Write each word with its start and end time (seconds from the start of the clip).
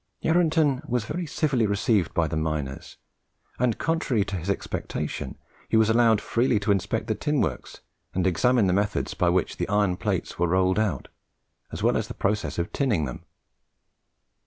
Yarranton 0.23 0.81
was 0.89 1.05
very 1.05 1.27
civilly 1.27 1.67
received 1.67 2.11
by 2.15 2.27
the 2.27 2.35
miners, 2.35 2.97
and, 3.59 3.77
contrary 3.77 4.25
to 4.25 4.35
his 4.35 4.49
expectation, 4.49 5.37
he 5.69 5.77
was 5.77 5.91
allowed 5.91 6.19
freely 6.19 6.59
to 6.59 6.71
inspect 6.71 7.05
the 7.05 7.13
tin 7.13 7.39
works 7.39 7.81
and 8.15 8.25
examine 8.25 8.65
the 8.65 8.73
methods 8.73 9.13
by 9.13 9.29
which 9.29 9.57
the 9.57 9.69
iron 9.69 9.95
plates 9.95 10.39
were 10.39 10.47
rolled 10.47 10.79
out, 10.79 11.07
as 11.71 11.83
well 11.83 11.95
as 11.95 12.07
the 12.07 12.15
process 12.15 12.57
of 12.57 12.73
tinning 12.73 13.05
them. 13.05 13.25